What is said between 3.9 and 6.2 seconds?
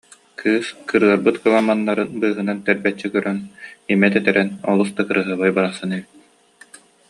имэ тэтэрэн олус да кыраһыабай барахсан эбит